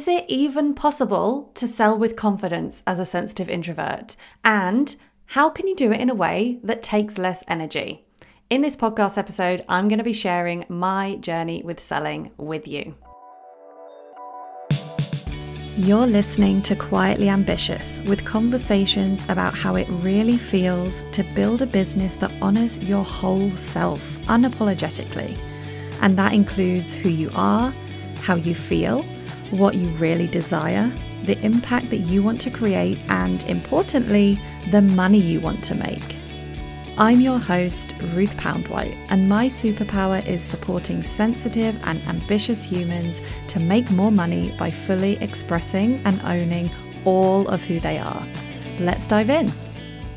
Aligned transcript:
Is 0.00 0.08
it 0.08 0.24
even 0.28 0.72
possible 0.72 1.50
to 1.52 1.68
sell 1.68 1.98
with 1.98 2.16
confidence 2.16 2.82
as 2.86 2.98
a 2.98 3.04
sensitive 3.04 3.50
introvert? 3.50 4.16
And 4.42 4.96
how 5.26 5.50
can 5.50 5.66
you 5.66 5.76
do 5.76 5.92
it 5.92 6.00
in 6.00 6.08
a 6.08 6.14
way 6.14 6.58
that 6.62 6.82
takes 6.82 7.18
less 7.18 7.44
energy? 7.46 8.06
In 8.48 8.62
this 8.62 8.78
podcast 8.78 9.18
episode, 9.18 9.62
I'm 9.68 9.88
going 9.88 9.98
to 9.98 10.02
be 10.02 10.14
sharing 10.14 10.64
my 10.70 11.16
journey 11.16 11.62
with 11.62 11.80
selling 11.80 12.32
with 12.38 12.66
you. 12.66 12.94
You're 15.76 16.06
listening 16.06 16.62
to 16.62 16.74
Quietly 16.74 17.28
Ambitious 17.28 18.00
with 18.06 18.24
conversations 18.24 19.22
about 19.28 19.52
how 19.52 19.76
it 19.76 19.86
really 19.90 20.38
feels 20.38 21.02
to 21.12 21.24
build 21.34 21.60
a 21.60 21.66
business 21.66 22.14
that 22.16 22.32
honors 22.40 22.78
your 22.78 23.04
whole 23.04 23.50
self 23.50 24.00
unapologetically. 24.20 25.38
And 26.00 26.16
that 26.16 26.32
includes 26.32 26.94
who 26.94 27.10
you 27.10 27.30
are, 27.34 27.70
how 28.22 28.36
you 28.36 28.54
feel, 28.54 29.04
what 29.50 29.74
you 29.74 29.88
really 29.90 30.26
desire, 30.26 30.92
the 31.24 31.38
impact 31.44 31.90
that 31.90 31.98
you 31.98 32.22
want 32.22 32.40
to 32.42 32.50
create, 32.50 32.98
and 33.08 33.42
importantly, 33.44 34.40
the 34.70 34.82
money 34.82 35.18
you 35.18 35.40
want 35.40 35.62
to 35.64 35.74
make. 35.74 36.16
I'm 36.98 37.20
your 37.20 37.38
host, 37.38 37.94
Ruth 38.12 38.36
Poundwhite, 38.36 38.96
and 39.08 39.28
my 39.28 39.46
superpower 39.46 40.26
is 40.26 40.42
supporting 40.42 41.02
sensitive 41.02 41.80
and 41.84 42.00
ambitious 42.06 42.62
humans 42.62 43.22
to 43.48 43.58
make 43.58 43.90
more 43.90 44.12
money 44.12 44.54
by 44.58 44.70
fully 44.70 45.16
expressing 45.22 46.04
and 46.04 46.20
owning 46.22 46.70
all 47.04 47.48
of 47.48 47.64
who 47.64 47.80
they 47.80 47.98
are. 47.98 48.26
Let's 48.80 49.06
dive 49.06 49.30
in. 49.30 49.50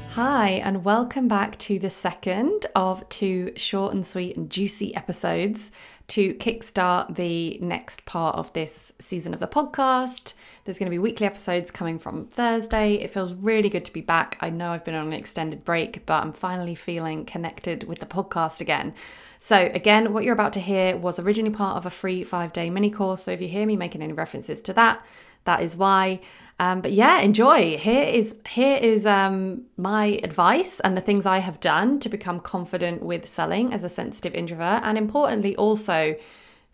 Hi, 0.09 0.61
and 0.63 0.83
welcome 0.85 1.27
back 1.27 1.57
to 1.59 1.79
the 1.79 1.89
second 1.89 2.67
of 2.75 3.07
two 3.09 3.51
short 3.55 3.93
and 3.93 4.05
sweet 4.05 4.37
and 4.37 4.49
juicy 4.49 4.95
episodes 4.95 5.71
to 6.13 6.35
kickstart 6.35 7.15
the 7.15 7.57
next 7.59 8.05
part 8.05 8.35
of 8.35 8.53
this 8.53 8.93
season 8.99 9.33
of 9.33 9.39
the 9.39 9.47
podcast. 9.47 10.33
There's 10.63 10.77
going 10.77 10.85
to 10.85 10.93
be 10.93 10.99
weekly 10.99 11.25
episodes 11.25 11.71
coming 11.71 11.97
from 11.97 12.27
Thursday. 12.27 12.97
It 12.97 13.09
feels 13.09 13.33
really 13.33 13.67
good 13.67 13.83
to 13.85 13.91
be 13.91 14.01
back. 14.01 14.37
I 14.39 14.51
know 14.51 14.73
I've 14.73 14.85
been 14.85 14.93
on 14.93 15.07
an 15.07 15.13
extended 15.13 15.65
break, 15.65 16.05
but 16.05 16.21
I'm 16.21 16.31
finally 16.31 16.75
feeling 16.75 17.25
connected 17.25 17.85
with 17.85 17.99
the 17.99 18.05
podcast 18.05 18.61
again. 18.61 18.93
So, 19.39 19.71
again, 19.73 20.13
what 20.13 20.23
you're 20.23 20.35
about 20.35 20.53
to 20.53 20.59
hear 20.59 20.95
was 20.95 21.17
originally 21.17 21.49
part 21.49 21.77
of 21.77 21.87
a 21.87 21.89
free 21.89 22.23
five 22.23 22.53
day 22.53 22.69
mini 22.69 22.91
course. 22.91 23.23
So, 23.23 23.31
if 23.31 23.41
you 23.41 23.47
hear 23.47 23.65
me 23.65 23.75
making 23.75 24.03
any 24.03 24.13
references 24.13 24.61
to 24.61 24.73
that, 24.73 25.03
that 25.45 25.61
is 25.61 25.75
why. 25.75 26.21
Um, 26.59 26.81
but 26.81 26.91
yeah, 26.91 27.19
enjoy. 27.19 27.77
Here 27.77 28.03
is 28.03 28.39
here 28.47 28.77
is 28.77 29.05
um, 29.05 29.63
my 29.75 30.19
advice 30.23 30.79
and 30.79 30.95
the 30.95 31.01
things 31.01 31.25
I 31.25 31.39
have 31.39 31.59
done 31.59 31.99
to 31.99 32.09
become 32.09 32.39
confident 32.39 33.01
with 33.01 33.27
selling 33.27 33.73
as 33.73 33.83
a 33.83 33.89
sensitive 33.89 34.33
introvert, 34.35 34.81
and 34.83 34.97
importantly, 34.97 35.55
also 35.55 36.15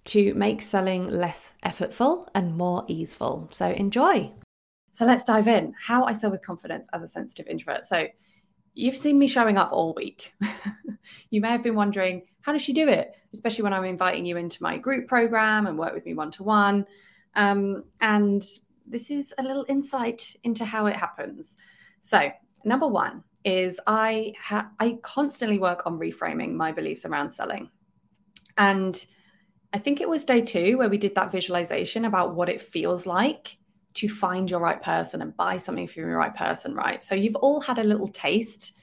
to 0.06 0.34
make 0.34 0.62
selling 0.62 1.08
less 1.08 1.56
effortful 1.64 2.28
and 2.34 2.58
more 2.58 2.84
easeful. 2.88 3.48
So 3.52 3.70
enjoy. 3.70 4.32
So 4.92 5.06
let's 5.06 5.24
dive 5.24 5.48
in. 5.48 5.74
How 5.80 6.04
I 6.04 6.14
sell 6.14 6.32
with 6.32 6.42
confidence 6.42 6.88
as 6.94 7.04
a 7.04 7.08
sensitive 7.08 7.48
introvert. 7.48 7.84
So 7.84 8.08
you've 8.74 8.98
seen 8.98 9.18
me 9.20 9.28
showing 9.28 9.58
up 9.58 9.72
all 9.72 9.94
week. 9.94 10.34
you 11.30 11.42
may 11.42 11.50
have 11.50 11.64
been 11.64 11.76
wondering, 11.76 12.24
how 12.42 12.54
does 12.54 12.62
she 12.62 12.74
do 12.74 12.88
it? 12.88 13.16
Especially 13.34 13.64
when 13.64 13.74
I'm 13.74 13.86
inviting 13.86 14.26
you 14.26 14.38
into 14.38 14.64
my 14.64 14.78
group 14.78 15.08
program 15.08 15.68
and 15.68 15.78
work 15.78 15.94
with 15.94 16.06
me 16.06 16.14
one 16.14 16.32
to 16.32 16.44
one. 16.44 16.86
Um, 17.40 17.86
and 18.02 18.44
this 18.86 19.10
is 19.10 19.34
a 19.38 19.44
little 19.44 19.66
insight 19.70 20.36
into 20.44 20.66
how 20.66 20.88
it 20.88 20.96
happens. 20.98 21.56
So, 22.02 22.30
number 22.66 22.86
one 22.86 23.24
is 23.46 23.80
I 23.88 24.34
ha- 24.38 24.70
I 24.78 25.00
constantly 25.04 25.58
work 25.58 25.84
on 25.86 25.98
reframing 25.98 26.52
my 26.54 26.74
beliefs 26.74 27.06
around 27.06 27.32
selling, 27.32 27.70
and 28.58 29.06
I 29.72 29.78
think 29.78 30.02
it 30.02 30.10
was 30.10 30.26
day 30.26 30.42
two 30.42 30.78
where 30.78 30.90
we 30.90 30.98
did 30.98 31.16
that 31.16 31.32
visualization 31.32 32.04
about 32.04 32.36
what 32.36 32.50
it 32.50 32.62
feels 32.62 33.06
like 33.06 33.58
to 33.94 34.10
find 34.10 34.52
your 34.52 34.60
right 34.60 34.82
person 34.84 35.22
and 35.22 35.38
buy 35.38 35.56
something 35.56 35.88
from 35.88 36.10
your 36.10 36.18
right 36.18 36.36
person, 36.36 36.76
right? 36.76 37.02
So 37.02 37.16
you've 37.16 37.38
all 37.38 37.62
had 37.62 37.80
a 37.80 37.84
little 37.86 38.08
taste 38.08 38.74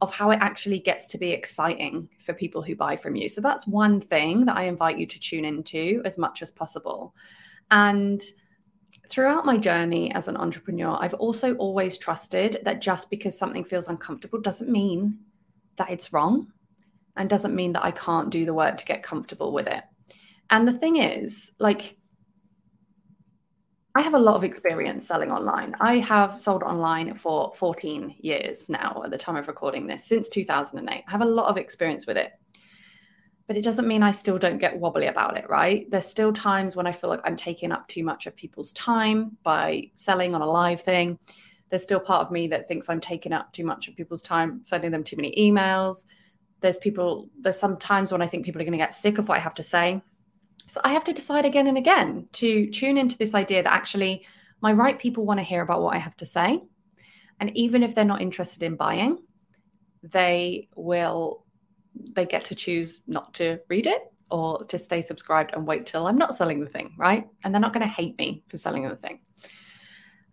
of 0.00 0.14
how 0.14 0.30
it 0.30 0.38
actually 0.40 0.78
gets 0.78 1.06
to 1.08 1.18
be 1.18 1.32
exciting 1.32 2.08
for 2.18 2.32
people 2.32 2.62
who 2.62 2.76
buy 2.76 2.96
from 2.96 3.14
you. 3.14 3.28
So 3.28 3.42
that's 3.42 3.66
one 3.66 4.00
thing 4.00 4.46
that 4.46 4.56
I 4.56 4.64
invite 4.64 4.98
you 4.98 5.06
to 5.06 5.20
tune 5.20 5.44
into 5.44 6.00
as 6.04 6.16
much 6.16 6.40
as 6.40 6.50
possible. 6.50 7.14
And 7.70 8.22
throughout 9.08 9.46
my 9.46 9.56
journey 9.56 10.12
as 10.14 10.28
an 10.28 10.36
entrepreneur, 10.36 10.96
I've 11.00 11.14
also 11.14 11.54
always 11.56 11.98
trusted 11.98 12.58
that 12.64 12.80
just 12.80 13.10
because 13.10 13.38
something 13.38 13.64
feels 13.64 13.88
uncomfortable 13.88 14.40
doesn't 14.40 14.70
mean 14.70 15.18
that 15.76 15.90
it's 15.90 16.12
wrong 16.12 16.52
and 17.16 17.28
doesn't 17.28 17.54
mean 17.54 17.72
that 17.72 17.84
I 17.84 17.90
can't 17.90 18.30
do 18.30 18.44
the 18.44 18.54
work 18.54 18.76
to 18.78 18.84
get 18.84 19.02
comfortable 19.02 19.52
with 19.52 19.66
it. 19.66 19.84
And 20.50 20.66
the 20.66 20.72
thing 20.72 20.96
is, 20.96 21.52
like, 21.58 21.96
I 23.94 24.02
have 24.02 24.14
a 24.14 24.18
lot 24.18 24.36
of 24.36 24.44
experience 24.44 25.08
selling 25.08 25.30
online. 25.30 25.74
I 25.80 25.96
have 25.96 26.38
sold 26.38 26.62
online 26.62 27.16
for 27.16 27.52
14 27.56 28.16
years 28.18 28.68
now 28.68 29.00
at 29.02 29.10
the 29.10 29.16
time 29.16 29.36
of 29.36 29.48
recording 29.48 29.86
this, 29.86 30.04
since 30.04 30.28
2008. 30.28 31.04
I 31.06 31.10
have 31.10 31.22
a 31.22 31.24
lot 31.24 31.48
of 31.48 31.56
experience 31.56 32.06
with 32.06 32.18
it 32.18 32.32
but 33.46 33.56
it 33.56 33.62
doesn't 33.62 33.86
mean 33.86 34.02
I 34.02 34.10
still 34.10 34.38
don't 34.38 34.58
get 34.58 34.78
wobbly 34.78 35.06
about 35.06 35.36
it, 35.36 35.48
right? 35.48 35.88
There's 35.90 36.06
still 36.06 36.32
times 36.32 36.74
when 36.74 36.86
I 36.86 36.92
feel 36.92 37.10
like 37.10 37.20
I'm 37.24 37.36
taking 37.36 37.70
up 37.70 37.86
too 37.86 38.02
much 38.02 38.26
of 38.26 38.34
people's 38.34 38.72
time 38.72 39.36
by 39.42 39.90
selling 39.94 40.34
on 40.34 40.42
a 40.42 40.46
live 40.46 40.80
thing. 40.80 41.18
There's 41.70 41.82
still 41.82 42.00
part 42.00 42.26
of 42.26 42.32
me 42.32 42.48
that 42.48 42.66
thinks 42.66 42.88
I'm 42.88 43.00
taking 43.00 43.32
up 43.32 43.52
too 43.52 43.64
much 43.64 43.88
of 43.88 43.96
people's 43.96 44.22
time, 44.22 44.62
sending 44.64 44.90
them 44.90 45.04
too 45.04 45.16
many 45.16 45.34
emails. 45.38 46.04
There's 46.60 46.78
people, 46.78 47.28
there's 47.40 47.58
some 47.58 47.76
times 47.76 48.10
when 48.10 48.22
I 48.22 48.26
think 48.26 48.44
people 48.44 48.60
are 48.60 48.64
going 48.64 48.72
to 48.72 48.78
get 48.78 48.94
sick 48.94 49.18
of 49.18 49.28
what 49.28 49.36
I 49.36 49.40
have 49.40 49.54
to 49.54 49.62
say. 49.62 50.02
So 50.66 50.80
I 50.82 50.92
have 50.92 51.04
to 51.04 51.12
decide 51.12 51.44
again 51.44 51.68
and 51.68 51.78
again 51.78 52.28
to 52.32 52.68
tune 52.70 52.98
into 52.98 53.16
this 53.16 53.34
idea 53.34 53.62
that 53.62 53.72
actually 53.72 54.26
my 54.60 54.72
right 54.72 54.98
people 54.98 55.24
want 55.24 55.38
to 55.38 55.44
hear 55.44 55.62
about 55.62 55.82
what 55.82 55.94
I 55.94 55.98
have 55.98 56.16
to 56.16 56.26
say. 56.26 56.62
And 57.38 57.56
even 57.56 57.84
if 57.84 57.94
they're 57.94 58.04
not 58.04 58.22
interested 58.22 58.64
in 58.64 58.74
buying, 58.74 59.18
they 60.02 60.68
will 60.74 61.44
they 62.12 62.26
get 62.26 62.44
to 62.46 62.54
choose 62.54 63.00
not 63.06 63.34
to 63.34 63.58
read 63.68 63.86
it 63.86 64.12
or 64.30 64.58
to 64.64 64.78
stay 64.78 65.02
subscribed 65.02 65.52
and 65.54 65.66
wait 65.66 65.86
till 65.86 66.06
I'm 66.06 66.18
not 66.18 66.34
selling 66.34 66.60
the 66.60 66.68
thing, 66.68 66.94
right? 66.98 67.28
And 67.44 67.54
they're 67.54 67.60
not 67.60 67.72
going 67.72 67.86
to 67.86 67.92
hate 67.92 68.18
me 68.18 68.42
for 68.48 68.56
selling 68.56 68.82
the 68.82 68.96
thing. 68.96 69.20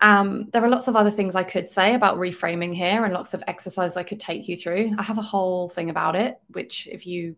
Um, 0.01 0.49
there 0.51 0.63
are 0.63 0.69
lots 0.69 0.87
of 0.87 0.95
other 0.95 1.11
things 1.11 1.35
I 1.35 1.43
could 1.43 1.69
say 1.69 1.93
about 1.93 2.17
reframing 2.17 2.73
here 2.73 3.05
and 3.05 3.13
lots 3.13 3.33
of 3.33 3.43
exercises 3.47 3.95
I 3.95 4.03
could 4.03 4.19
take 4.19 4.47
you 4.49 4.57
through. 4.57 4.93
I 4.97 5.03
have 5.03 5.17
a 5.17 5.21
whole 5.21 5.69
thing 5.69 5.89
about 5.89 6.15
it, 6.15 6.39
which 6.49 6.87
if 6.91 7.05
you 7.07 7.35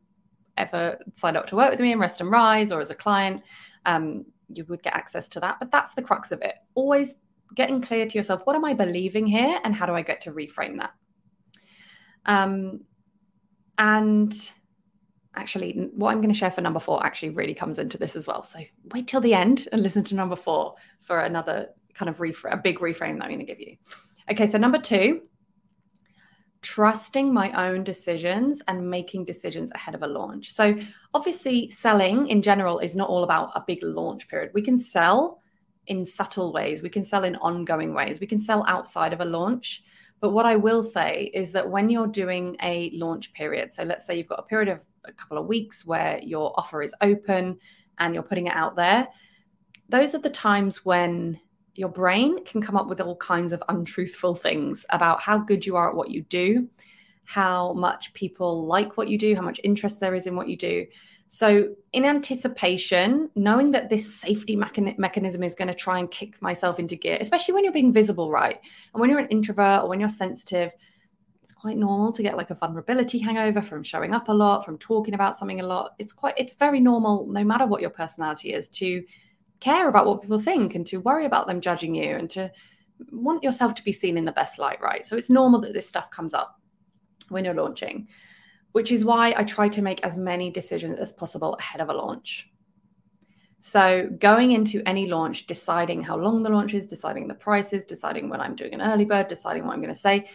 ever 0.58 0.98
sign 1.14 1.36
up 1.36 1.48
to 1.48 1.56
work 1.56 1.72
with 1.72 1.80
me 1.80 1.92
in 1.92 2.00
Rest 2.00 2.22
and 2.22 2.32
Rise 2.32 2.72
or 2.72 2.80
as 2.80 2.90
a 2.90 2.96
client, 2.96 3.44
um, 3.86 4.26
you 4.50 4.66
would 4.66 4.82
get 4.82 4.96
access 4.96 5.28
to 5.30 5.40
that. 5.42 5.58
But 5.60 5.70
that's 5.70 5.94
the 5.94 6.02
crux 6.02 6.32
of 6.32 6.42
it. 6.42 6.56
Always 6.74 7.16
getting 7.54 7.82
clear 7.82 8.08
to 8.08 8.18
yourself, 8.18 8.42
what 8.46 8.56
am 8.56 8.66
I 8.66 8.74
believing 8.74 9.28
here 9.28 9.60
and 9.64 9.76
how 9.76 9.86
do 9.86 9.94
I 9.94 10.02
get 10.02 10.22
to 10.22 10.32
reframe 10.32 10.78
that? 10.78 10.94
Um, 12.26 12.82
and 13.78 14.34
actually, 15.36 15.90
what 15.96 16.12
I'm 16.12 16.22
going 16.22 16.34
to 16.34 16.38
share 16.38 16.52
for 16.52 16.62
number 16.62 16.80
four 16.80 17.06
actually 17.06 17.30
really 17.32 17.54
comes 17.54 17.80
into 17.80 17.98
this 17.98 18.16
as 18.16 18.28
well. 18.28 18.44
So 18.44 18.60
wait 18.94 19.08
till 19.08 19.22
the 19.22 19.34
end 19.34 19.68
and 19.72 19.82
listen 19.82 20.04
to 20.06 20.16
number 20.16 20.36
four 20.36 20.76
for 21.00 21.20
another 21.20 21.70
kind 21.94 22.10
of 22.10 22.18
reframe, 22.18 22.54
a 22.54 22.58
big 22.58 22.80
reframe 22.80 23.18
that 23.18 23.26
I'm 23.26 23.30
going 23.30 23.40
to 23.40 23.46
give 23.46 23.60
you. 23.60 23.78
Okay, 24.32 24.48
so 24.48 24.58
number 24.58 24.80
two, 24.80 25.22
trusting 26.62 27.32
my 27.32 27.70
own 27.70 27.84
decisions 27.84 28.62
and 28.68 28.90
making 28.90 29.24
decisions 29.24 29.72
ahead 29.74 29.94
of 29.94 30.02
a 30.02 30.08
launch. 30.08 30.54
So, 30.54 30.76
obviously, 31.14 31.70
selling 31.70 32.28
in 32.28 32.42
general 32.42 32.80
is 32.80 32.96
not 32.96 33.10
all 33.10 33.24
about 33.24 33.52
a 33.56 33.64
big 33.66 33.84
launch 33.84 34.28
period. 34.28 34.52
We 34.54 34.64
can 34.64 34.78
sell 34.78 35.42
in 35.88 36.06
subtle 36.06 36.52
ways, 36.52 36.82
we 36.82 36.90
can 36.90 37.04
sell 37.04 37.24
in 37.24 37.36
ongoing 37.36 37.94
ways, 37.94 38.20
we 38.20 38.26
can 38.26 38.40
sell 38.40 38.66
outside 38.68 39.14
of 39.14 39.22
a 39.22 39.26
launch. 39.26 39.84
But 40.26 40.32
what 40.32 40.48
I 40.48 40.56
will 40.56 40.82
say 40.82 41.30
is 41.36 41.52
that 41.52 41.70
when 41.70 41.88
you're 41.88 42.08
doing 42.08 42.58
a 42.64 42.90
launch 42.96 43.32
period, 43.34 43.72
so 43.72 43.84
let's 43.84 44.08
say 44.08 44.18
you've 44.18 44.28
got 44.28 44.40
a 44.40 44.42
period 44.42 44.70
of 44.70 44.84
a 45.04 45.12
couple 45.12 45.38
of 45.38 45.46
weeks 45.46 45.86
where 45.86 46.20
your 46.24 46.52
offer 46.58 46.82
is 46.82 46.96
open 47.02 47.60
and 48.00 48.12
you're 48.12 48.24
putting 48.24 48.48
it 48.48 48.56
out 48.56 48.76
there, 48.76 49.08
those 49.88 50.16
are 50.16 50.20
the 50.20 50.32
times 50.32 50.84
when 50.84 51.40
your 51.76 51.90
brain 51.90 52.44
can 52.44 52.60
come 52.60 52.76
up 52.76 52.88
with 52.88 53.02
all 53.02 53.18
kinds 53.18 53.54
of 53.54 53.62
untruthful 53.70 54.34
things 54.34 54.84
about 54.90 55.22
how 55.22 55.38
good 55.38 55.64
you 55.64 55.76
are 55.76 55.92
at 55.92 55.96
what 55.96 56.10
you 56.10 56.24
do, 56.24 56.68
how 57.26 57.74
much 57.74 58.14
people 58.14 58.66
like 58.66 58.98
what 58.98 59.10
you 59.10 59.18
do, 59.18 59.36
how 59.36 59.42
much 59.42 59.60
interest 59.64 60.00
there 60.00 60.16
is 60.16 60.28
in 60.28 60.36
what 60.36 60.48
you 60.48 60.56
do. 60.56 60.86
So, 61.28 61.76
in 61.92 62.06
anticipation, 62.06 63.32
knowing 63.36 63.72
that 63.72 63.90
this 63.90 64.14
safety 64.14 64.56
mechan- 64.56 64.98
mechanism 65.00 65.42
is 65.42 65.56
going 65.56 65.70
to 65.70 65.74
try 65.74 65.98
and 65.98 66.10
kick 66.10 66.40
myself 66.40 66.80
into 66.80 66.96
gear, 66.96 67.18
especially 67.20 67.56
when 67.56 67.64
you're 67.64 67.74
being 67.74 67.92
visible, 67.92 68.30
right? 68.30 68.60
And 68.94 69.02
when 69.02 69.10
you're 69.10 69.20
an 69.20 69.28
introvert 69.30 69.84
or 69.84 69.90
when 69.90 70.00
you're 70.00 70.08
sensitive, 70.08 70.72
it's 71.44 71.54
quite 71.54 71.78
normal 71.78 72.12
to 72.12 72.22
get 72.22 72.38
like 72.38 72.52
a 72.52 72.56
vulnerability 72.56 73.18
hangover 73.18 73.64
from 73.64 73.82
showing 73.82 74.14
up 74.14 74.30
a 74.30 74.34
lot, 74.34 74.64
from 74.64 74.78
talking 74.78 75.16
about 75.16 75.36
something 75.36 75.60
a 75.60 75.66
lot. 75.66 75.96
It's 75.98 76.14
quite, 76.14 76.36
it's 76.38 76.54
very 76.54 76.80
normal, 76.80 77.26
no 77.26 77.44
matter 77.44 77.66
what 77.66 77.82
your 77.82 77.90
personality 77.90 78.54
is, 78.54 78.70
to 78.70 79.04
care 79.60 79.90
about 79.90 80.06
what 80.06 80.22
people 80.22 80.40
think 80.40 80.76
and 80.76 80.86
to 80.88 80.98
worry 80.98 81.26
about 81.26 81.48
them 81.48 81.60
judging 81.60 81.96
you 81.96 82.16
and 82.16 82.30
to 82.30 82.52
want 83.12 83.44
yourself 83.44 83.74
to 83.76 83.84
be 83.84 83.92
seen 83.92 84.16
in 84.16 84.26
the 84.26 84.32
best 84.32 84.60
light, 84.60 84.80
right? 84.80 85.08
So, 85.08 85.16
it's 85.16 85.32
normal 85.32 85.60
that 85.62 85.74
this 85.74 85.88
stuff 85.88 86.12
comes 86.12 86.36
up 86.36 86.60
when 87.30 87.46
you're 87.46 87.54
launching 87.54 88.08
which 88.76 88.92
is 88.92 89.06
why 89.06 89.34
I 89.38 89.46
try 89.46 89.70
to 89.70 89.82
make 89.82 90.06
as 90.06 90.18
many 90.18 90.52
decisions 90.52 91.00
as 91.00 91.14
possible 91.14 91.54
ahead 91.54 91.80
of 91.80 91.88
a 91.88 91.94
launch. 91.94 92.50
So, 93.62 94.10
going 94.20 94.52
into 94.52 94.84
any 94.86 95.08
launch, 95.08 95.48
deciding 95.48 96.04
how 96.04 96.18
long 96.18 96.44
the 96.44 96.50
launch 96.50 96.74
is, 96.74 96.86
deciding 96.86 97.30
the 97.30 97.36
prices, 97.36 97.86
deciding 97.86 98.28
when 98.28 98.42
I'm 98.42 98.54
doing 98.54 98.74
an 98.74 98.82
early 98.82 99.06
bird, 99.06 99.30
deciding 99.30 99.66
what 99.66 99.72
I'm 99.72 99.82
going 99.82 99.94
to 99.94 99.98
say, 99.98 100.30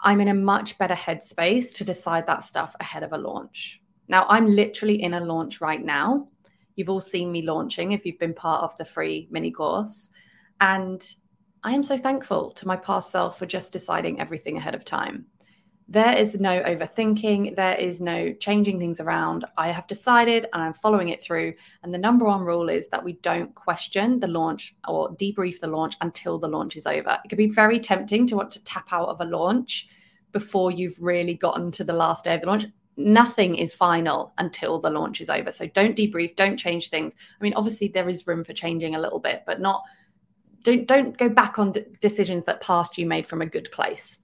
I'm 0.00 0.22
in 0.22 0.28
a 0.28 0.34
much 0.34 0.78
better 0.78 0.94
headspace 0.94 1.74
to 1.74 1.84
decide 1.84 2.26
that 2.26 2.42
stuff 2.42 2.74
ahead 2.80 3.02
of 3.02 3.12
a 3.12 3.18
launch. 3.18 3.82
Now, 4.08 4.24
I'm 4.30 4.46
literally 4.46 5.02
in 5.02 5.12
a 5.12 5.20
launch 5.20 5.60
right 5.60 5.84
now. 5.84 6.28
You've 6.76 6.88
all 6.88 7.02
seen 7.02 7.30
me 7.30 7.42
launching 7.42 7.92
if 7.92 8.06
you've 8.06 8.18
been 8.18 8.32
part 8.32 8.62
of 8.62 8.74
the 8.78 8.86
free 8.86 9.28
mini 9.30 9.50
course. 9.50 10.08
And 10.58 11.04
I 11.62 11.74
am 11.74 11.82
so 11.82 11.98
thankful 11.98 12.52
to 12.52 12.66
my 12.66 12.76
past 12.76 13.10
self 13.10 13.38
for 13.38 13.44
just 13.44 13.74
deciding 13.74 14.20
everything 14.20 14.56
ahead 14.56 14.74
of 14.74 14.86
time. 14.86 15.26
There 15.86 16.16
is 16.16 16.40
no 16.40 16.62
overthinking. 16.62 17.56
There 17.56 17.76
is 17.76 18.00
no 18.00 18.32
changing 18.32 18.78
things 18.78 19.00
around. 19.00 19.44
I 19.58 19.70
have 19.70 19.86
decided 19.86 20.46
and 20.52 20.62
I'm 20.62 20.72
following 20.72 21.10
it 21.10 21.22
through. 21.22 21.54
And 21.82 21.92
the 21.92 21.98
number 21.98 22.24
one 22.24 22.40
rule 22.40 22.70
is 22.70 22.88
that 22.88 23.04
we 23.04 23.14
don't 23.14 23.54
question 23.54 24.18
the 24.18 24.28
launch 24.28 24.74
or 24.88 25.10
debrief 25.16 25.60
the 25.60 25.66
launch 25.66 25.96
until 26.00 26.38
the 26.38 26.48
launch 26.48 26.76
is 26.76 26.86
over. 26.86 27.18
It 27.22 27.28
can 27.28 27.36
be 27.36 27.48
very 27.48 27.78
tempting 27.78 28.26
to 28.28 28.36
want 28.36 28.50
to 28.52 28.64
tap 28.64 28.92
out 28.92 29.08
of 29.08 29.20
a 29.20 29.26
launch 29.26 29.88
before 30.32 30.70
you've 30.70 31.00
really 31.00 31.34
gotten 31.34 31.70
to 31.72 31.84
the 31.84 31.92
last 31.92 32.24
day 32.24 32.34
of 32.34 32.40
the 32.40 32.46
launch. 32.46 32.64
Nothing 32.96 33.54
is 33.54 33.74
final 33.74 34.32
until 34.38 34.80
the 34.80 34.90
launch 34.90 35.20
is 35.20 35.28
over. 35.28 35.52
So 35.52 35.66
don't 35.66 35.96
debrief, 35.96 36.34
don't 36.34 36.56
change 36.56 36.88
things. 36.88 37.14
I 37.38 37.42
mean, 37.42 37.54
obviously, 37.54 37.88
there 37.88 38.08
is 38.08 38.26
room 38.26 38.42
for 38.42 38.54
changing 38.54 38.94
a 38.94 39.00
little 39.00 39.18
bit, 39.18 39.42
but 39.46 39.60
not. 39.60 39.82
Don't, 40.62 40.86
don't 40.86 41.18
go 41.18 41.28
back 41.28 41.58
on 41.58 41.72
d- 41.72 41.84
decisions 42.00 42.46
that 42.46 42.62
past 42.62 42.96
you 42.96 43.04
made 43.04 43.26
from 43.26 43.42
a 43.42 43.46
good 43.46 43.68
place 43.70 44.18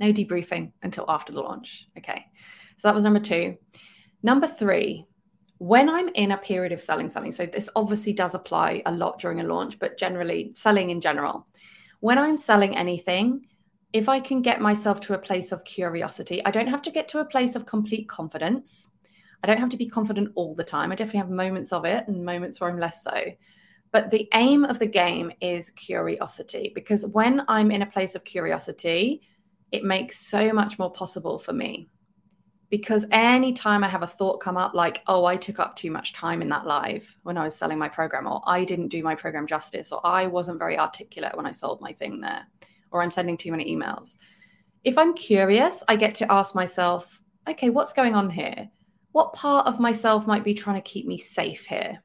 no 0.00 0.12
debriefing 0.12 0.72
until 0.82 1.04
after 1.08 1.32
the 1.32 1.42
launch. 1.42 1.88
Okay. 1.96 2.24
So 2.76 2.88
that 2.88 2.94
was 2.94 3.04
number 3.04 3.20
two. 3.20 3.56
Number 4.22 4.46
three, 4.46 5.06
when 5.58 5.88
I'm 5.88 6.08
in 6.08 6.32
a 6.32 6.38
period 6.38 6.72
of 6.72 6.82
selling 6.82 7.08
something, 7.08 7.32
so 7.32 7.46
this 7.46 7.68
obviously 7.74 8.12
does 8.12 8.34
apply 8.34 8.82
a 8.86 8.92
lot 8.92 9.18
during 9.18 9.40
a 9.40 9.44
launch, 9.44 9.78
but 9.78 9.98
generally 9.98 10.52
selling 10.54 10.90
in 10.90 11.00
general. 11.00 11.46
When 12.00 12.18
I'm 12.18 12.36
selling 12.36 12.76
anything, 12.76 13.46
if 13.92 14.08
I 14.08 14.20
can 14.20 14.42
get 14.42 14.60
myself 14.60 15.00
to 15.00 15.14
a 15.14 15.18
place 15.18 15.50
of 15.50 15.64
curiosity, 15.64 16.44
I 16.44 16.50
don't 16.50 16.68
have 16.68 16.82
to 16.82 16.90
get 16.90 17.08
to 17.08 17.20
a 17.20 17.24
place 17.24 17.56
of 17.56 17.66
complete 17.66 18.08
confidence. 18.08 18.90
I 19.42 19.46
don't 19.46 19.58
have 19.58 19.70
to 19.70 19.76
be 19.76 19.88
confident 19.88 20.32
all 20.34 20.54
the 20.54 20.64
time. 20.64 20.92
I 20.92 20.94
definitely 20.94 21.20
have 21.20 21.30
moments 21.30 21.72
of 21.72 21.84
it 21.84 22.06
and 22.06 22.24
moments 22.24 22.60
where 22.60 22.70
I'm 22.70 22.78
less 22.78 23.02
so. 23.02 23.24
But 23.90 24.10
the 24.10 24.28
aim 24.34 24.64
of 24.64 24.78
the 24.78 24.86
game 24.86 25.32
is 25.40 25.70
curiosity 25.70 26.70
because 26.74 27.06
when 27.06 27.42
I'm 27.48 27.70
in 27.70 27.82
a 27.82 27.86
place 27.86 28.14
of 28.14 28.24
curiosity, 28.24 29.22
it 29.72 29.84
makes 29.84 30.18
so 30.18 30.52
much 30.52 30.78
more 30.78 30.90
possible 30.90 31.38
for 31.38 31.52
me 31.52 31.88
because 32.70 33.06
anytime 33.10 33.82
I 33.82 33.88
have 33.88 34.02
a 34.02 34.06
thought 34.06 34.40
come 34.40 34.56
up 34.56 34.74
like, 34.74 35.02
oh, 35.06 35.24
I 35.24 35.36
took 35.36 35.58
up 35.58 35.74
too 35.74 35.90
much 35.90 36.12
time 36.12 36.42
in 36.42 36.48
that 36.50 36.66
live 36.66 37.14
when 37.22 37.38
I 37.38 37.44
was 37.44 37.54
selling 37.54 37.78
my 37.78 37.88
program, 37.88 38.26
or 38.26 38.42
I 38.46 38.64
didn't 38.64 38.88
do 38.88 39.02
my 39.02 39.14
program 39.14 39.46
justice, 39.46 39.90
or 39.90 40.06
I 40.06 40.26
wasn't 40.26 40.58
very 40.58 40.78
articulate 40.78 41.36
when 41.36 41.46
I 41.46 41.50
sold 41.50 41.80
my 41.80 41.92
thing 41.92 42.20
there, 42.20 42.46
or 42.90 43.02
I'm 43.02 43.10
sending 43.10 43.36
too 43.36 43.50
many 43.50 43.74
emails. 43.74 44.16
If 44.84 44.98
I'm 44.98 45.14
curious, 45.14 45.82
I 45.88 45.96
get 45.96 46.14
to 46.16 46.30
ask 46.30 46.54
myself, 46.54 47.22
okay, 47.48 47.70
what's 47.70 47.94
going 47.94 48.14
on 48.14 48.28
here? 48.28 48.68
What 49.12 49.32
part 49.32 49.66
of 49.66 49.80
myself 49.80 50.26
might 50.26 50.44
be 50.44 50.54
trying 50.54 50.76
to 50.76 50.82
keep 50.82 51.06
me 51.06 51.16
safe 51.16 51.66
here? 51.66 52.02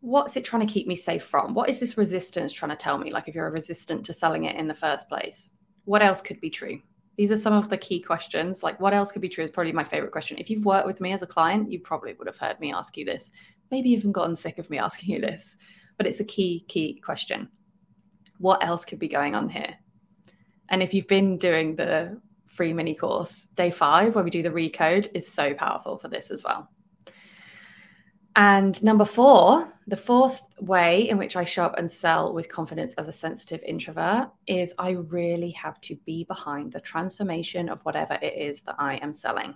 What's 0.00 0.36
it 0.36 0.44
trying 0.44 0.66
to 0.66 0.72
keep 0.72 0.86
me 0.86 0.96
safe 0.96 1.22
from? 1.22 1.54
What 1.54 1.70
is 1.70 1.80
this 1.80 1.96
resistance 1.96 2.52
trying 2.52 2.70
to 2.70 2.76
tell 2.76 2.98
me? 2.98 3.10
Like 3.10 3.28
if 3.28 3.34
you're 3.34 3.50
resistant 3.50 4.04
to 4.06 4.12
selling 4.12 4.44
it 4.44 4.56
in 4.56 4.66
the 4.66 4.74
first 4.74 5.08
place 5.08 5.50
what 5.84 6.02
else 6.02 6.20
could 6.20 6.40
be 6.40 6.50
true? 6.50 6.80
These 7.16 7.32
are 7.32 7.36
some 7.36 7.52
of 7.52 7.68
the 7.68 7.76
key 7.76 8.00
questions. 8.00 8.62
Like, 8.62 8.80
what 8.80 8.94
else 8.94 9.12
could 9.12 9.22
be 9.22 9.28
true 9.28 9.44
is 9.44 9.50
probably 9.50 9.72
my 9.72 9.84
favorite 9.84 10.12
question. 10.12 10.38
If 10.38 10.48
you've 10.48 10.64
worked 10.64 10.86
with 10.86 11.00
me 11.00 11.12
as 11.12 11.22
a 11.22 11.26
client, 11.26 11.70
you 11.70 11.80
probably 11.80 12.14
would 12.14 12.26
have 12.26 12.38
heard 12.38 12.58
me 12.58 12.72
ask 12.72 12.96
you 12.96 13.04
this, 13.04 13.30
maybe 13.70 13.90
even 13.90 14.12
gotten 14.12 14.36
sick 14.36 14.58
of 14.58 14.70
me 14.70 14.78
asking 14.80 15.14
you 15.14 15.20
this, 15.20 15.56
but 15.98 16.06
it's 16.06 16.20
a 16.20 16.24
key, 16.24 16.64
key 16.68 17.00
question. 17.04 17.48
What 18.38 18.64
else 18.64 18.84
could 18.84 18.98
be 18.98 19.08
going 19.08 19.34
on 19.34 19.48
here? 19.48 19.76
And 20.68 20.82
if 20.82 20.94
you've 20.94 21.06
been 21.06 21.36
doing 21.36 21.76
the 21.76 22.20
free 22.46 22.72
mini 22.72 22.94
course, 22.94 23.48
day 23.54 23.70
five, 23.70 24.14
where 24.14 24.24
we 24.24 24.30
do 24.30 24.42
the 24.42 24.50
recode, 24.50 25.08
is 25.14 25.30
so 25.30 25.52
powerful 25.54 25.98
for 25.98 26.08
this 26.08 26.30
as 26.30 26.44
well. 26.44 26.68
And 28.36 28.82
number 28.82 29.04
four, 29.04 29.72
the 29.86 29.96
fourth 29.96 30.40
way 30.60 31.08
in 31.08 31.18
which 31.18 31.36
I 31.36 31.44
show 31.44 31.64
up 31.64 31.78
and 31.78 31.90
sell 31.90 32.32
with 32.32 32.48
confidence 32.48 32.94
as 32.94 33.08
a 33.08 33.12
sensitive 33.12 33.62
introvert 33.64 34.30
is 34.46 34.74
I 34.78 34.90
really 34.90 35.50
have 35.50 35.80
to 35.82 35.96
be 36.06 36.24
behind 36.24 36.72
the 36.72 36.80
transformation 36.80 37.68
of 37.68 37.80
whatever 37.82 38.18
it 38.22 38.34
is 38.34 38.60
that 38.62 38.76
I 38.78 38.96
am 38.96 39.12
selling. 39.12 39.54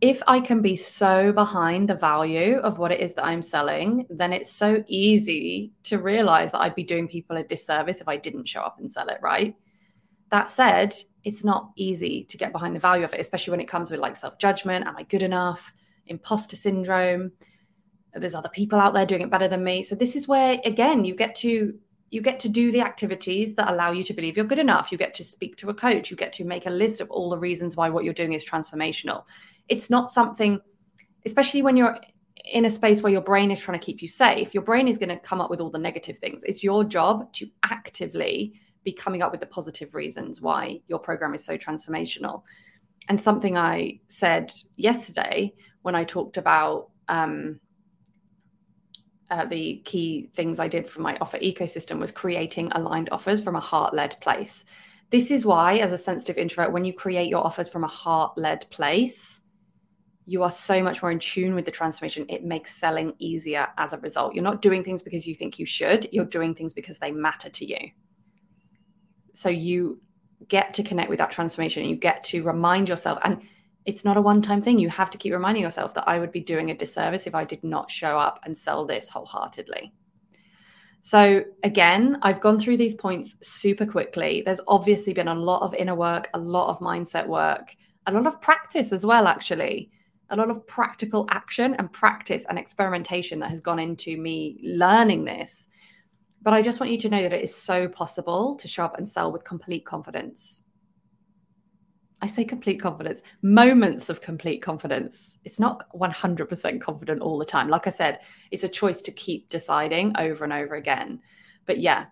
If 0.00 0.22
I 0.26 0.40
can 0.40 0.62
be 0.62 0.76
so 0.76 1.30
behind 1.30 1.86
the 1.86 1.94
value 1.94 2.56
of 2.56 2.78
what 2.78 2.90
it 2.90 3.00
is 3.00 3.12
that 3.14 3.26
I'm 3.26 3.42
selling, 3.42 4.06
then 4.08 4.32
it's 4.32 4.50
so 4.50 4.82
easy 4.86 5.72
to 5.82 5.98
realize 5.98 6.52
that 6.52 6.62
I'd 6.62 6.74
be 6.74 6.82
doing 6.82 7.06
people 7.06 7.36
a 7.36 7.44
disservice 7.44 8.00
if 8.00 8.08
I 8.08 8.16
didn't 8.16 8.48
show 8.48 8.62
up 8.62 8.78
and 8.78 8.90
sell 8.90 9.08
it, 9.10 9.18
right? 9.20 9.54
That 10.30 10.48
said, 10.48 10.96
it's 11.22 11.44
not 11.44 11.72
easy 11.76 12.24
to 12.24 12.38
get 12.38 12.52
behind 12.52 12.74
the 12.74 12.80
value 12.80 13.04
of 13.04 13.12
it, 13.12 13.20
especially 13.20 13.50
when 13.50 13.60
it 13.60 13.68
comes 13.68 13.90
with 13.90 14.00
like 14.00 14.16
self 14.16 14.38
judgment. 14.38 14.86
Am 14.86 14.96
I 14.96 15.02
good 15.02 15.22
enough? 15.22 15.74
Imposter 16.06 16.56
syndrome 16.56 17.32
there's 18.14 18.34
other 18.34 18.48
people 18.48 18.78
out 18.78 18.94
there 18.94 19.06
doing 19.06 19.22
it 19.22 19.30
better 19.30 19.48
than 19.48 19.62
me. 19.62 19.82
So 19.82 19.94
this 19.94 20.16
is 20.16 20.26
where 20.26 20.58
again 20.64 21.04
you 21.04 21.14
get 21.14 21.34
to 21.36 21.78
you 22.10 22.20
get 22.20 22.40
to 22.40 22.48
do 22.48 22.72
the 22.72 22.80
activities 22.80 23.54
that 23.54 23.70
allow 23.72 23.92
you 23.92 24.02
to 24.02 24.12
believe 24.12 24.36
you're 24.36 24.44
good 24.44 24.58
enough. 24.58 24.90
You 24.90 24.98
get 24.98 25.14
to 25.14 25.24
speak 25.24 25.56
to 25.58 25.70
a 25.70 25.74
coach. 25.74 26.10
You 26.10 26.16
get 26.16 26.32
to 26.34 26.44
make 26.44 26.66
a 26.66 26.70
list 26.70 27.00
of 27.00 27.08
all 27.08 27.30
the 27.30 27.38
reasons 27.38 27.76
why 27.76 27.88
what 27.88 28.04
you're 28.04 28.12
doing 28.14 28.32
is 28.32 28.44
transformational. 28.44 29.24
It's 29.68 29.90
not 29.90 30.10
something 30.10 30.60
especially 31.24 31.62
when 31.62 31.76
you're 31.76 31.98
in 32.46 32.64
a 32.64 32.70
space 32.70 33.02
where 33.02 33.12
your 33.12 33.20
brain 33.20 33.50
is 33.50 33.60
trying 33.60 33.78
to 33.78 33.84
keep 33.84 34.00
you 34.00 34.08
safe 34.08 34.54
your 34.54 34.62
brain 34.62 34.88
is 34.88 34.96
going 34.96 35.10
to 35.10 35.18
come 35.18 35.40
up 35.40 35.50
with 35.50 35.60
all 35.60 35.70
the 35.70 35.78
negative 35.78 36.18
things. 36.18 36.42
It's 36.44 36.64
your 36.64 36.84
job 36.84 37.32
to 37.34 37.46
actively 37.62 38.54
be 38.82 38.92
coming 38.92 39.22
up 39.22 39.30
with 39.30 39.40
the 39.40 39.46
positive 39.46 39.94
reasons 39.94 40.40
why 40.40 40.80
your 40.88 40.98
program 40.98 41.34
is 41.34 41.44
so 41.44 41.56
transformational. 41.56 42.42
And 43.08 43.20
something 43.20 43.56
i 43.56 44.00
said 44.08 44.52
yesterday 44.76 45.54
when 45.82 45.94
i 45.94 46.02
talked 46.04 46.36
about 46.36 46.90
um, 47.08 47.60
uh, 49.30 49.44
the 49.44 49.76
key 49.84 50.30
things 50.34 50.58
I 50.58 50.68
did 50.68 50.88
for 50.88 51.00
my 51.00 51.16
offer 51.20 51.38
ecosystem 51.38 51.98
was 51.98 52.10
creating 52.12 52.72
aligned 52.72 53.10
offers 53.10 53.40
from 53.40 53.56
a 53.56 53.60
heart 53.60 53.94
led 53.94 54.20
place. 54.20 54.64
This 55.10 55.30
is 55.30 55.44
why, 55.44 55.78
as 55.78 55.92
a 55.92 55.98
sensitive 55.98 56.36
introvert, 56.36 56.72
when 56.72 56.84
you 56.84 56.92
create 56.92 57.28
your 57.28 57.44
offers 57.44 57.68
from 57.68 57.84
a 57.84 57.88
heart 57.88 58.36
led 58.36 58.68
place, 58.70 59.40
you 60.26 60.42
are 60.44 60.50
so 60.50 60.82
much 60.82 61.02
more 61.02 61.10
in 61.10 61.18
tune 61.18 61.54
with 61.54 61.64
the 61.64 61.70
transformation. 61.70 62.26
It 62.28 62.44
makes 62.44 62.76
selling 62.76 63.14
easier 63.18 63.66
as 63.78 63.92
a 63.92 63.98
result. 63.98 64.34
You're 64.34 64.44
not 64.44 64.62
doing 64.62 64.84
things 64.84 65.02
because 65.02 65.26
you 65.26 65.34
think 65.34 65.58
you 65.58 65.66
should, 65.66 66.06
you're 66.12 66.24
doing 66.24 66.54
things 66.54 66.72
because 66.72 66.98
they 66.98 67.10
matter 67.10 67.50
to 67.50 67.66
you. 67.66 67.90
So 69.32 69.48
you 69.48 70.00
get 70.46 70.74
to 70.74 70.82
connect 70.82 71.10
with 71.10 71.18
that 71.18 71.30
transformation. 71.30 71.84
You 71.84 71.96
get 71.96 72.22
to 72.24 72.42
remind 72.42 72.88
yourself. 72.88 73.18
And 73.24 73.42
it's 73.86 74.04
not 74.04 74.16
a 74.16 74.22
one 74.22 74.42
time 74.42 74.62
thing. 74.62 74.78
You 74.78 74.88
have 74.90 75.10
to 75.10 75.18
keep 75.18 75.32
reminding 75.32 75.62
yourself 75.62 75.94
that 75.94 76.08
I 76.08 76.18
would 76.18 76.32
be 76.32 76.40
doing 76.40 76.70
a 76.70 76.76
disservice 76.76 77.26
if 77.26 77.34
I 77.34 77.44
did 77.44 77.64
not 77.64 77.90
show 77.90 78.18
up 78.18 78.40
and 78.44 78.56
sell 78.56 78.84
this 78.84 79.08
wholeheartedly. 79.08 79.92
So, 81.02 81.44
again, 81.64 82.18
I've 82.22 82.40
gone 82.40 82.60
through 82.60 82.76
these 82.76 82.94
points 82.94 83.36
super 83.42 83.86
quickly. 83.86 84.42
There's 84.44 84.60
obviously 84.68 85.14
been 85.14 85.28
a 85.28 85.34
lot 85.34 85.62
of 85.62 85.74
inner 85.74 85.94
work, 85.94 86.28
a 86.34 86.38
lot 86.38 86.68
of 86.68 86.80
mindset 86.80 87.26
work, 87.26 87.74
a 88.06 88.12
lot 88.12 88.26
of 88.26 88.40
practice 88.42 88.92
as 88.92 89.06
well, 89.06 89.26
actually. 89.26 89.90
A 90.28 90.36
lot 90.36 90.50
of 90.50 90.64
practical 90.66 91.26
action 91.30 91.74
and 91.74 91.90
practice 91.90 92.44
and 92.48 92.58
experimentation 92.58 93.40
that 93.40 93.50
has 93.50 93.60
gone 93.60 93.78
into 93.78 94.16
me 94.16 94.60
learning 94.62 95.24
this. 95.24 95.66
But 96.42 96.54
I 96.54 96.62
just 96.62 96.80
want 96.80 96.92
you 96.92 96.98
to 96.98 97.08
know 97.08 97.22
that 97.22 97.32
it 97.32 97.42
is 97.42 97.54
so 97.54 97.88
possible 97.88 98.54
to 98.56 98.68
show 98.68 98.84
up 98.84 98.96
and 98.98 99.08
sell 99.08 99.32
with 99.32 99.42
complete 99.44 99.84
confidence. 99.84 100.62
I 102.22 102.26
say 102.26 102.44
complete 102.44 102.80
confidence, 102.80 103.22
moments 103.42 104.10
of 104.10 104.20
complete 104.20 104.60
confidence. 104.60 105.38
It's 105.44 105.58
not 105.58 105.86
100% 105.94 106.80
confident 106.80 107.22
all 107.22 107.38
the 107.38 107.44
time. 107.46 107.68
Like 107.68 107.86
I 107.86 107.90
said, 107.90 108.20
it's 108.50 108.64
a 108.64 108.68
choice 108.68 109.00
to 109.02 109.12
keep 109.12 109.48
deciding 109.48 110.14
over 110.18 110.44
and 110.44 110.52
over 110.52 110.74
again. 110.74 111.20
But 111.64 111.78
yeah, 111.78 112.06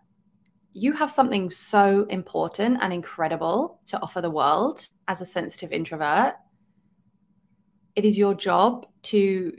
you 0.73 0.93
have 0.93 1.11
something 1.11 1.51
so 1.51 2.07
important 2.09 2.79
and 2.81 2.93
incredible 2.93 3.81
to 3.87 4.01
offer 4.01 4.21
the 4.21 4.31
world 4.31 4.89
as 5.09 5.21
a 5.21 5.27
sensitive 5.27 5.73
introvert. 5.73 6.37
It 7.95 8.05
is 8.05 8.17
your 8.17 8.35
job 8.35 8.87
to 9.05 9.59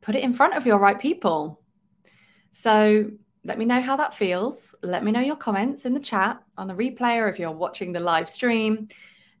put 0.00 0.16
it 0.16 0.24
in 0.24 0.32
front 0.32 0.54
of 0.54 0.66
your 0.66 0.78
right 0.78 0.98
people. 0.98 1.60
So 2.50 3.10
let 3.44 3.58
me 3.58 3.64
know 3.64 3.80
how 3.80 3.96
that 3.96 4.14
feels. 4.14 4.74
Let 4.82 5.04
me 5.04 5.12
know 5.12 5.20
your 5.20 5.36
comments 5.36 5.84
in 5.84 5.94
the 5.94 6.00
chat 6.00 6.42
on 6.56 6.66
the 6.66 6.74
replay 6.74 7.18
or 7.18 7.28
if 7.28 7.38
you're 7.38 7.52
watching 7.52 7.92
the 7.92 8.00
live 8.00 8.28
stream. 8.28 8.88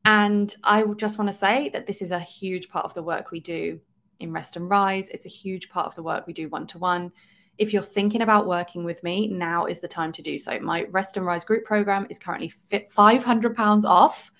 And 0.04 0.54
I 0.64 0.84
just 0.96 1.18
want 1.18 1.28
to 1.28 1.36
say 1.36 1.68
that 1.70 1.86
this 1.86 2.02
is 2.02 2.10
a 2.10 2.18
huge 2.18 2.68
part 2.68 2.84
of 2.84 2.94
the 2.94 3.02
work 3.02 3.30
we 3.30 3.40
do 3.40 3.80
in 4.18 4.32
Rest 4.32 4.56
and 4.56 4.68
Rise. 4.68 5.08
It's 5.10 5.26
a 5.26 5.30
huge 5.30 5.70
part 5.70 5.86
of 5.86 5.94
the 5.94 6.02
work 6.02 6.26
we 6.26 6.32
do 6.32 6.48
one 6.48 6.66
to 6.68 6.78
one. 6.78 7.12
If 7.58 7.72
you're 7.72 7.82
thinking 7.82 8.22
about 8.22 8.48
working 8.48 8.82
with 8.82 9.02
me, 9.04 9.28
now 9.28 9.66
is 9.66 9.80
the 9.80 9.88
time 9.88 10.10
to 10.12 10.22
do 10.22 10.38
so. 10.38 10.58
My 10.58 10.86
Rest 10.90 11.16
and 11.16 11.26
Rise 11.26 11.44
group 11.44 11.64
program 11.64 12.06
is 12.10 12.18
currently 12.18 12.52
£500 12.70 13.84
off. 13.84 14.31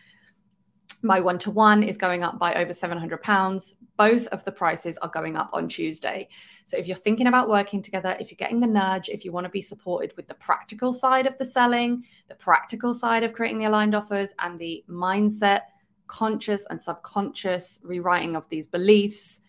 My 1.02 1.20
one 1.20 1.38
to 1.38 1.50
one 1.50 1.82
is 1.82 1.96
going 1.96 2.22
up 2.22 2.38
by 2.38 2.54
over 2.54 2.72
£700. 2.72 3.74
Both 3.96 4.26
of 4.28 4.44
the 4.44 4.52
prices 4.52 4.98
are 4.98 5.08
going 5.08 5.36
up 5.36 5.50
on 5.52 5.68
Tuesday. 5.68 6.28
So 6.64 6.76
if 6.76 6.86
you're 6.86 6.96
thinking 6.96 7.26
about 7.26 7.48
working 7.48 7.82
together, 7.82 8.16
if 8.20 8.30
you're 8.30 8.36
getting 8.36 8.60
the 8.60 8.68
nudge, 8.68 9.08
if 9.08 9.24
you 9.24 9.32
want 9.32 9.44
to 9.44 9.50
be 9.50 9.62
supported 9.62 10.16
with 10.16 10.28
the 10.28 10.34
practical 10.34 10.92
side 10.92 11.26
of 11.26 11.36
the 11.38 11.46
selling, 11.46 12.04
the 12.28 12.36
practical 12.36 12.94
side 12.94 13.24
of 13.24 13.32
creating 13.32 13.58
the 13.58 13.64
aligned 13.64 13.94
offers, 13.96 14.32
and 14.38 14.58
the 14.58 14.84
mindset, 14.88 15.62
conscious 16.06 16.66
and 16.70 16.80
subconscious 16.80 17.80
rewriting 17.82 18.36
of 18.36 18.48
these 18.48 18.66
beliefs 18.66 19.40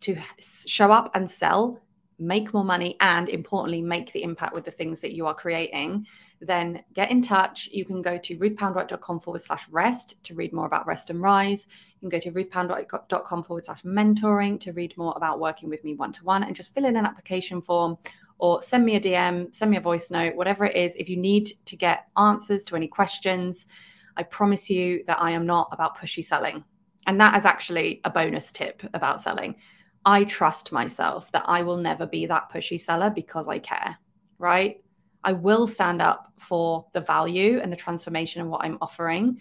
to 0.00 0.16
show 0.40 0.90
up 0.90 1.10
and 1.14 1.30
sell 1.30 1.78
make 2.22 2.54
more 2.54 2.64
money, 2.64 2.96
and 3.00 3.28
importantly, 3.28 3.82
make 3.82 4.12
the 4.12 4.22
impact 4.22 4.54
with 4.54 4.64
the 4.64 4.70
things 4.70 5.00
that 5.00 5.14
you 5.14 5.26
are 5.26 5.34
creating, 5.34 6.06
then 6.40 6.82
get 6.94 7.10
in 7.10 7.20
touch. 7.20 7.68
You 7.72 7.84
can 7.84 8.00
go 8.02 8.18
to 8.18 8.38
ruthpoundwhite.com 8.38 9.20
forward 9.20 9.42
slash 9.42 9.68
rest 9.68 10.22
to 10.24 10.34
read 10.34 10.52
more 10.52 10.66
about 10.66 10.86
rest 10.86 11.10
and 11.10 11.20
rise. 11.20 11.66
You 12.00 12.08
can 12.08 12.18
go 12.18 12.20
to 12.20 12.32
ruthpoundwhite.com 12.32 13.42
forward 13.42 13.64
slash 13.64 13.82
mentoring 13.82 14.58
to 14.60 14.72
read 14.72 14.96
more 14.96 15.12
about 15.16 15.40
working 15.40 15.68
with 15.68 15.84
me 15.84 15.94
one 15.94 16.12
to 16.12 16.24
one 16.24 16.42
and 16.42 16.56
just 16.56 16.74
fill 16.74 16.84
in 16.84 16.96
an 16.96 17.06
application 17.06 17.60
form 17.60 17.98
or 18.38 18.60
send 18.60 18.84
me 18.84 18.96
a 18.96 19.00
DM, 19.00 19.54
send 19.54 19.70
me 19.70 19.76
a 19.76 19.80
voice 19.80 20.10
note, 20.10 20.34
whatever 20.34 20.64
it 20.64 20.74
is. 20.74 20.96
If 20.96 21.08
you 21.08 21.16
need 21.16 21.52
to 21.66 21.76
get 21.76 22.08
answers 22.16 22.64
to 22.64 22.76
any 22.76 22.88
questions, 22.88 23.66
I 24.16 24.24
promise 24.24 24.68
you 24.68 25.04
that 25.06 25.20
I 25.20 25.30
am 25.30 25.46
not 25.46 25.68
about 25.70 25.96
pushy 25.96 26.24
selling. 26.24 26.64
And 27.06 27.20
that 27.20 27.36
is 27.36 27.46
actually 27.46 28.00
a 28.04 28.10
bonus 28.10 28.52
tip 28.52 28.82
about 28.94 29.20
selling. 29.20 29.56
I 30.04 30.24
trust 30.24 30.72
myself 30.72 31.30
that 31.32 31.44
I 31.46 31.62
will 31.62 31.76
never 31.76 32.06
be 32.06 32.26
that 32.26 32.50
pushy 32.52 32.78
seller 32.78 33.10
because 33.10 33.48
I 33.48 33.58
care, 33.58 33.96
right? 34.38 34.82
I 35.24 35.32
will 35.32 35.66
stand 35.66 36.02
up 36.02 36.32
for 36.38 36.86
the 36.92 37.00
value 37.00 37.60
and 37.60 37.72
the 37.72 37.76
transformation 37.76 38.42
of 38.42 38.48
what 38.48 38.64
I'm 38.64 38.78
offering. 38.80 39.40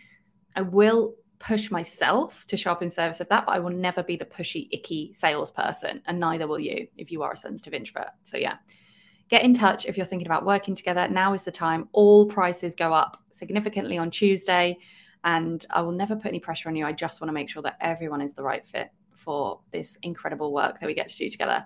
I 0.56 0.62
will 0.62 1.16
push 1.40 1.72
myself 1.72 2.46
to 2.46 2.56
show 2.56 2.72
up 2.72 2.84
in 2.84 2.90
service 2.90 3.20
of 3.20 3.30
that, 3.30 3.48
but 3.48 3.54
I 3.54 3.60
will 3.60 3.72
never 3.72 4.04
be 4.04 4.16
the 4.16 4.26
pushy, 4.26 4.68
icky 4.72 5.12
salesperson. 5.16 6.02
And 6.06 6.20
neither 6.20 6.48
will 6.48 6.60
you 6.60 6.88
if 6.98 7.12
you 7.12 7.24
are 7.24 7.32
a 7.32 7.38
sensitive 7.38 7.74
introvert. 7.74 8.12
So, 8.22 8.38
yeah, 8.38 8.58
get 9.28 9.44
in 9.44 9.56
touch 9.56 9.88
if 9.88 9.98
you're 9.98 10.06
thinking 10.06 10.28
about 10.28 10.46
working 10.46 10.76
together. 10.76 11.08
Now 11.08 11.34
is 11.34 11.44
the 11.44 11.52
time. 11.52 11.90
All 11.94 12.28
prices 12.28 12.76
go 12.76 12.94
up 12.94 13.24
significantly 13.32 13.98
on 13.98 14.12
Tuesday. 14.12 14.78
And 15.24 15.66
I 15.72 15.82
will 15.82 15.92
never 15.92 16.16
put 16.16 16.28
any 16.28 16.40
pressure 16.40 16.70
on 16.70 16.76
you. 16.76 16.86
I 16.86 16.92
just 16.92 17.22
want 17.22 17.30
to 17.30 17.34
make 17.34 17.50
sure 17.50 17.64
that 17.64 17.78
everyone 17.82 18.22
is 18.22 18.36
the 18.36 18.44
right 18.44 18.66
fit 18.66 18.92
for 19.24 19.60
this 19.72 19.98
incredible 20.04 20.52
work 20.54 20.80
that 20.80 20.88
we 20.88 20.94
get 20.94 21.10
to 21.10 21.18
do 21.18 21.30
together. 21.30 21.66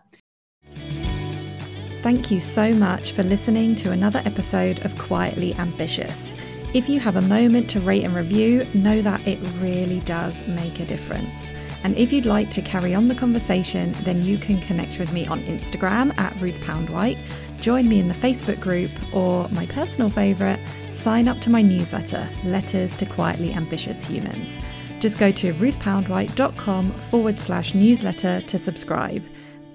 Thank 2.02 2.30
you 2.30 2.40
so 2.40 2.72
much 2.74 3.14
for 3.14 3.24
listening 3.24 3.74
to 3.76 3.92
another 3.92 4.22
episode 4.26 4.86
of 4.86 4.96
Quietly 4.98 5.56
Ambitious. 5.56 6.36
If 6.74 6.90
you 6.90 7.00
have 7.00 7.16
a 7.16 7.22
moment 7.22 7.70
to 7.72 7.80
rate 7.80 8.04
and 8.04 8.14
review, 8.14 8.68
know 8.74 9.02
that 9.02 9.26
it 9.26 9.40
really 9.60 10.02
does 10.02 10.48
make 10.48 10.80
a 10.80 10.86
difference. 10.86 11.52
And 11.84 11.96
if 11.98 12.12
you'd 12.12 12.26
like 12.26 12.50
to 12.50 12.62
carry 12.62 12.94
on 12.94 13.08
the 13.08 13.16
conversation, 13.16 13.92
then 14.04 14.22
you 14.22 14.38
can 14.38 14.60
connect 14.60 15.00
with 15.00 15.14
me 15.14 15.26
on 15.28 15.40
Instagram 15.44 16.18
at 16.20 16.36
Ruth 16.42 16.60
Poundwhite, 16.62 17.18
join 17.62 17.88
me 17.88 18.00
in 18.00 18.08
the 18.08 18.14
Facebook 18.14 18.60
group, 18.60 18.92
or 19.16 19.48
my 19.50 19.66
personal 19.68 20.10
favourite, 20.10 20.60
sign 20.90 21.28
up 21.28 21.40
to 21.42 21.50
my 21.50 21.62
newsletter, 21.62 22.30
Letters 22.44 22.96
to 22.98 23.06
Quietly 23.06 23.54
Ambitious 23.54 24.04
Humans. 24.04 24.60
Just 25.06 25.20
go 25.20 25.32
to 25.34 25.54
ruthpoundwhite.com 25.54 26.92
forward 26.94 27.38
slash 27.38 27.76
newsletter 27.76 28.42
to 28.42 28.58
subscribe 28.58 29.24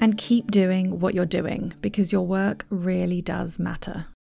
and 0.01 0.19
keep 0.19 0.51
doing 0.51 0.99
what 0.99 1.15
you're 1.15 1.25
doing 1.25 1.73
because 1.83 2.11
your 2.11 2.27
work 2.27 2.67
really 2.69 3.23
does 3.23 3.57
matter. 3.57 4.07